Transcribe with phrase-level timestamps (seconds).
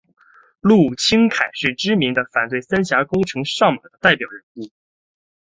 [0.61, 4.71] 陆钦侃是知名的反对三峡工程上马的代表人物。